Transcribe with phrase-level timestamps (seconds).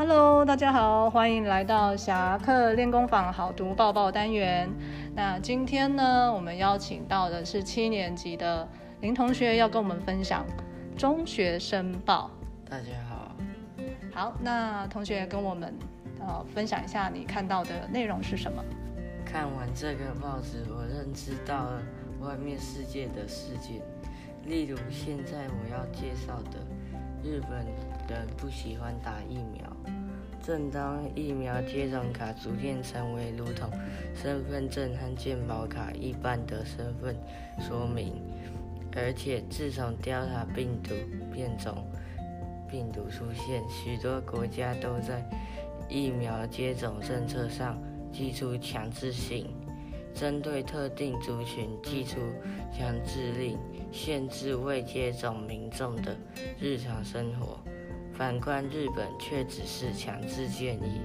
[0.00, 4.66] Hello，大家好，欢迎来到侠客练功坊好读抱抱单元。
[5.14, 8.66] 那今天呢，我们邀请到的是七年级的
[9.02, 10.46] 林同学，要跟我们分享
[10.96, 12.30] 中学生报。
[12.66, 13.36] 大家好，
[14.14, 15.74] 好，那同学跟我们
[16.18, 18.64] 呃分享一下你看到的内容是什么？
[19.22, 21.82] 看完这个报纸，我认知到了
[22.22, 23.82] 外面世界的事件，
[24.46, 26.58] 例如现在我要介绍的，
[27.22, 27.64] 日本
[28.08, 29.76] 人不喜欢打疫苗。
[30.42, 33.70] 正当疫苗接种卡逐渐成为如同
[34.14, 37.14] 身份证和健保卡一般的身份
[37.60, 38.14] 说明，
[38.96, 40.94] 而且自从 Delta 病毒
[41.30, 41.86] 变种
[42.70, 45.22] 病毒出现，许多国家都在
[45.90, 47.78] 疫苗接种政策上
[48.10, 49.46] 提出强制性，
[50.14, 52.18] 针对特定族群寄出
[52.72, 53.58] 强制令，
[53.90, 56.16] 限制未接种民众的
[56.58, 57.58] 日常生活。
[58.12, 61.00] 反观日本，却只是强制建议，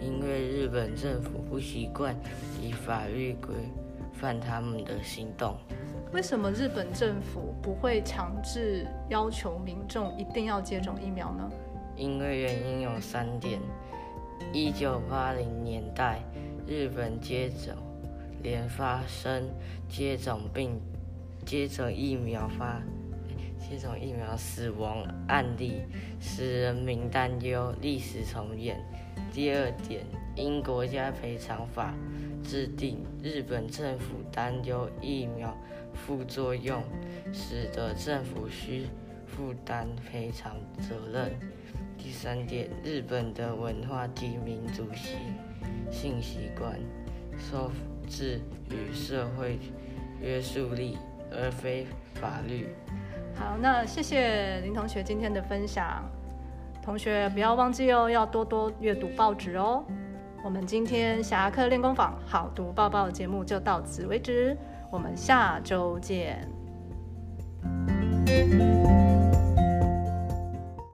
[0.00, 2.16] 因为日本政府不习惯
[2.62, 3.54] 以法律规
[4.14, 5.56] 范他们的行动。
[6.12, 11.50] 为什么日本政府不会强制要求民众一定要接种疫苗呢？
[11.94, 13.60] 因为原因有三点：
[14.50, 16.20] 一九八零年代，
[16.66, 17.74] 日本接种
[18.46, 19.50] 连发生
[19.88, 20.80] 接种病
[21.44, 22.80] 接种疫苗发。
[23.58, 25.82] 接种疫苗死亡案例
[26.20, 28.78] 使人民担忧历史重演。
[29.32, 31.92] 第二点，因国家赔偿法
[32.44, 35.52] 制定，日本政府担忧疫苗
[35.92, 36.80] 副作用，
[37.32, 38.86] 使得政府需
[39.26, 41.32] 负担赔偿责任。
[41.98, 45.18] 第三点，日本的文化及民族性
[45.90, 46.78] 性习惯
[47.38, 47.70] 受
[48.08, 49.58] 制于社会
[50.20, 50.98] 约束力，
[51.30, 52.68] 而非法律。
[53.34, 56.02] 好，那谢谢林同学今天的分享。
[56.82, 59.84] 同学不要忘记哦，要多多阅读报纸哦。
[60.44, 64.56] 我们今天侠客练功坊好读报报节目就到此为止，
[64.90, 66.48] 我们下周见。